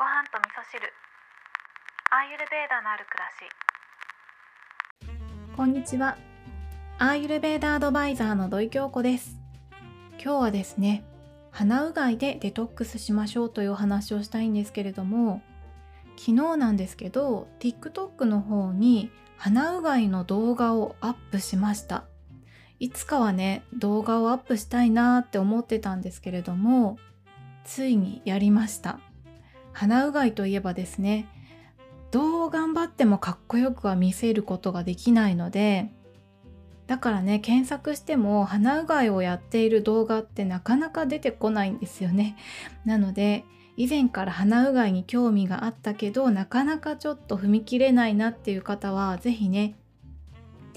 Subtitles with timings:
[0.00, 0.80] ご飯と味噌汁
[2.10, 3.28] アーユルベーダのある暮ら
[4.96, 6.16] しこんにちは。
[6.98, 9.36] アーユルベーダアドバイザーの土井京子です。
[10.12, 11.04] 今日はですね、
[11.50, 15.42] 鼻うがいでデトックスしましょうというお話をしたいんですけれども、
[16.16, 22.04] 昨日なんですけど、TikTok の方に鼻うがいの動画をアップしました。
[22.78, 26.96] いつかはね、動画をアップしたいなーって思ってたんですけれども、
[27.66, 28.98] ついにやりました。
[29.72, 31.26] 鼻うがいといえばですね、
[32.10, 35.92] どう頑張ってもかっこよくは見せることができないので
[36.88, 42.36] だからね検索しても鼻うがいをやっている動画ってなかなか出てこないんですよね。
[42.84, 43.44] なので
[43.76, 49.76] 以前から鼻うがいに興味があったけどなかなかちょっと踏み切れないなっていう方は是非ね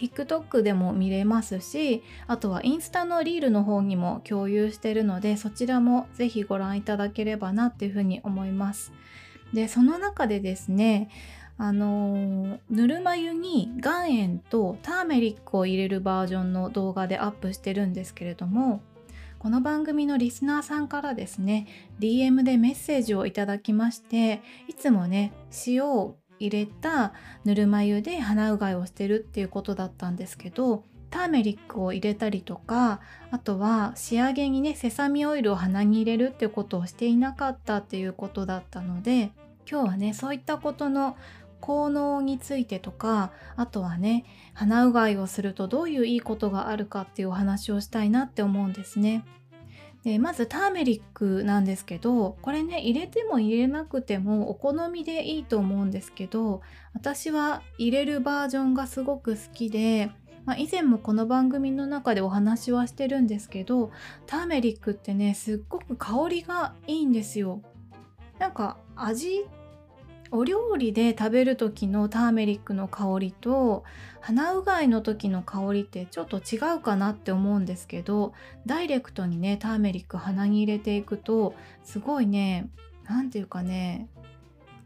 [0.03, 8.91] TikTok でも見れますしあとはインスタのリールの方にも共有してるのでそちらも是非ご覧いただければなっていうふうに思います。
[9.53, 11.09] でその中でですね
[11.58, 18.81] あのぬるま湯に岩塩とターメリックを入れるバージョンの動画でアップしてるんですけれども
[19.38, 21.67] この番組のリスナーさんからですね
[22.00, 25.33] DM でメッセージをいただきましていつもね
[25.67, 27.13] 塩を入れた
[27.45, 39.31] ぬるま湯で鼻うがいをしてるっていうことだったんですけどターメリックを入れたりとかあとは仕上げにねセサミオイルを鼻に入れるっていうことをしていなかったっていうことだったので
[39.69, 41.16] 今日はねそういったことの
[41.61, 49.23] 効能についてとかあとはね鼻うがいをするとどういういいことがあるかっていうお話をしたいなって思うんですね。
[50.04, 56.62] でまずターメリックなんですけどこれね入れても入れなくてもお好みでいいと思うんですけど
[56.94, 60.12] 私は入れるバージョンがすごく好きで、
[60.46, 63.92] まあ、以前もこの番組の中でお話はしてるんですけど
[64.28, 67.62] ターメリックってねすっごく香りがいいんですよ。
[68.40, 69.46] なんか味
[70.36, 73.84] お料理で食べる時のターメリックの香りと
[74.20, 78.34] 鼻うがいの時の香りってちょっと違うかなって思うんですけど
[78.66, 81.53] ダイレクトにねターメリック鼻に入れていくと
[81.84, 82.68] すごいね
[83.07, 84.07] 何て言うかね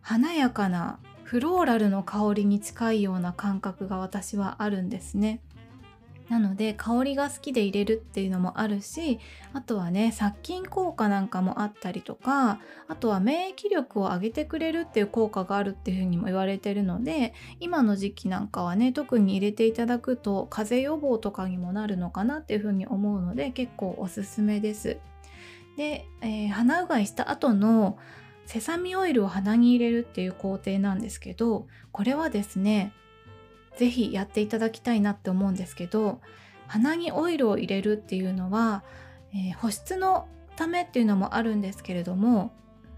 [0.01, 5.39] 華やかなフローラルの香りに近いような感覚が私はあるんですね。
[6.29, 9.19] なので香りが好きで入れるっていうのもあるし
[9.53, 24.97] あとはね殺菌効果なんかもあったりとかあとは免疫力を上げてくれるっていう効果があるっていうふうにも言われてるので今の時期なんかはね特に入れていただくと風邪予防とかにもなるのかなっていうふうに思うので結構おすすめです。
[25.77, 27.97] で、えー、鼻うがいした後の
[28.47, 32.93] セサミオイルを鼻に入れるっていう工程なんですけどこれはですね
[33.77, 36.19] 是非やっていただきたいなって思うんですけど
[36.67, 38.83] 鼻にオイルを入れるっていうのは、
[39.33, 42.51] えー、保湿のためっていうのもあるんですけれども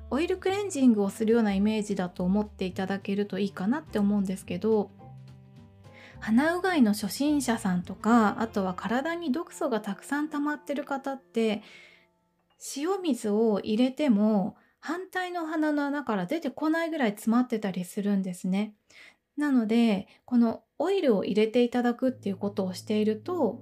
[0.10, 4.90] オイルクレンジングをするようなイメージだと思っていただけるといいかなって思うんですけど
[6.20, 11.62] 鼻うがいの初心者さんとかあとは体に毒素がたくさん溜まってる方って
[12.76, 18.74] 塩水を入れても反対の鼻の穴から出てこないぐらい詰まってたりするんですね。
[19.38, 23.60] なのでこのオイルを入れていただくっていうことをしていると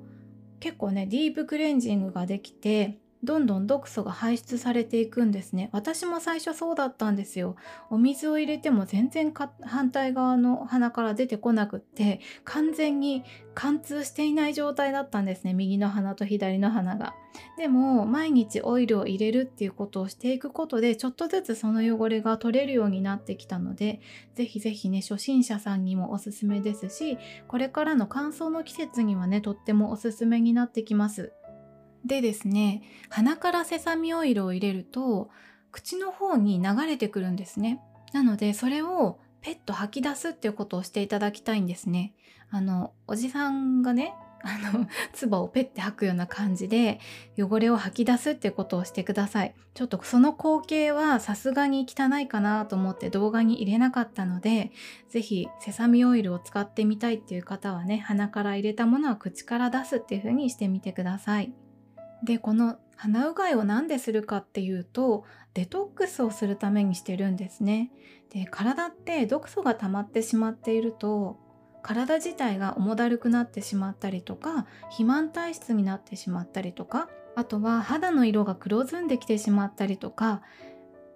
[0.59, 5.69] 結構ねディープクレンジングができてどんどん毒素が排出されていくんですね。
[5.73, 7.55] 私も最初そうだったんですよ。
[7.89, 13.23] お水を入れても全然反対側の鼻から出てこなくって完全に
[13.55, 15.53] 貫通していない状態だったんですね。
[15.53, 17.16] 右の鼻と左の鼻が。
[17.57, 23.99] でも毎日オイルを入れるっていうことをしていくことでちょっとずつその汚れが取れるようになってきたので
[24.35, 27.17] ぜひぜひね初心者さんにもおすすめですし
[27.47, 31.34] これからの乾燥の季節にはねとってもおすすめになってきます。
[32.06, 35.30] でですね鼻からセサミオイルを入れると
[35.72, 37.81] 口の方に流れてくるんですね。
[38.13, 42.13] なのでそれをペット吐き出すっていうことをしていただきたいんですね。
[42.50, 44.13] あのおじさんがね
[44.44, 47.00] あの唾をペッて吐くような感じで
[47.38, 49.56] 汚れを吐き出すってことをしてください。
[49.74, 54.72] ちょっとその光景はさすがに汚いかなと思って動画に入れなかったので
[55.09, 61.53] 是非セサミオイルを使ってみたいっていう方はね鼻から入れたものは口から出すっていう風にしてみてください。
[62.23, 65.23] でこの鼻うがいを何でするかっていうと
[65.53, 67.91] デトックスをするためにしてるんですね。
[68.31, 71.37] で体って毒素が溜まってしまっていると
[71.81, 80.41] 体自体が重だるくなってしまったりとか肥満体質になってしまったりとかあとは肌の色が黒ずんできてしまったりとか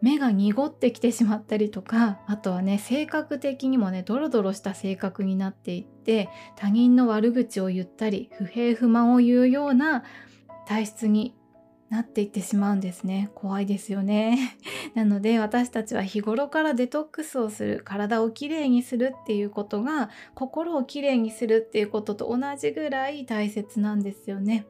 [0.02, 10.04] 目が濁ってきてしまったりとかあとはね性格的にもねドロドロした性格になっていって他人の悪口を言ったり不平不満を言うような
[10.66, 11.36] 体質に
[11.90, 13.32] なっていってしまうんですね。
[13.36, 14.58] 怖いですよね。
[14.96, 17.82] なので私たちは日頃からデトックスをする。
[17.84, 24.66] 体をきれいにするっていうことが心をきれいにするっていうことと同じぐらい大切なんですよね。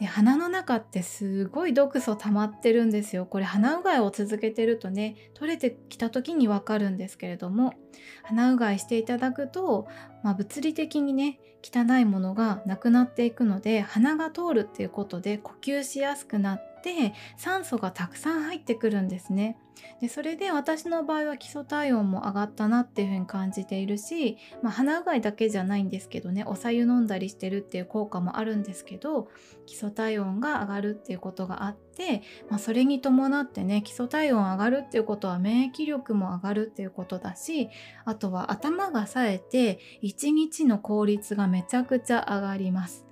[0.00, 3.26] で鼻の中ってすごい毒素溜まってるんですよ。
[3.26, 7.74] これ鼻うがいを続けてるとね取れてきた時にわかるんですけれども。
[8.22, 9.86] 鼻うがいしていただくと、
[10.22, 19.56] まあ、物理的にね汚いものがなくなっていくので鼻が通るっていうことで呼吸しやすくなって酸素がたくさん入ってくるんですね
[20.00, 29.28] でそれで私の場合は基礎体温も上がったなっていう風に感じているし、まあ、鼻うがいだけじゃないんですけどねお茶湯飲んだりしてるっていう効果もあるんですけど
[29.66, 37.68] 基礎体温が上がるっていうことがあって、まあ、それに伴ってね基礎体温上がるっていうことは免疫力も上がるっていうことだし
[38.04, 43.09] あとは頭が冴えて一日の効率がめちゃくちゃ上がります。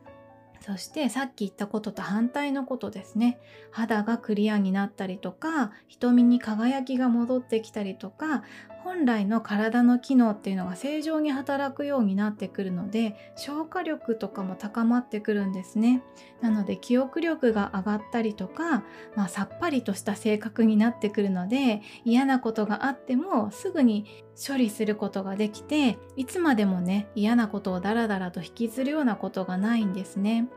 [0.68, 3.40] そしてさっき言ったことと反対のことですね。
[3.70, 8.42] 肌がクリアになったりとか瞳に輝きが戻ってきたりとか
[8.88, 16.02] 本来の体の機能っていうのが正常に働くようになってくるので消化力とかも高まってくるんですね。
[16.40, 30.48] なので記憶力が上がったりとか、まあ、さっぱりとした性格になってくるので嫌なことがあってもすぐに処理することができていつまでもね嫌なことをダラダラと引きずるようなことがないんですね。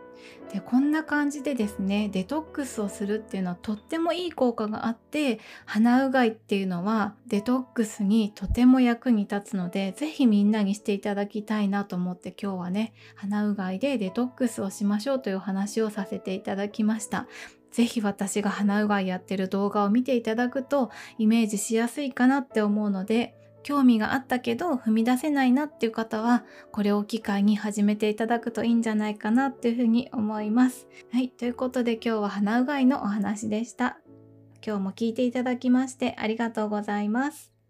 [0.53, 17.27] でこんな感じでですねデトックスをするっていうのはとってもいい効果があって鼻うがいっていうのはデトックスにとても役に立つので是非みんなにしていただきたいなと思って今日はね鼻うがいでデトックスをしましょうという話をさせていただきました。
[17.71, 23.33] ぜひ私が鼻うがいやってる動画を見ていただくとイメージしやすいかなって思うので
[23.63, 30.87] 興味があったけど踏み出せないなっていう方はこれを機会に始めていただくといいんじゃないかなっていうふうに思います。
[31.11, 33.97] はい、ということで今日は鼻うがいのお話でした。
[34.65, 37.60] 今日も聞いていただきましてありがとうございます。